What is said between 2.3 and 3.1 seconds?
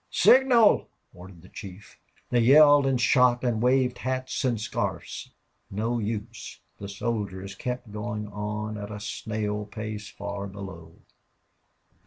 They yelled and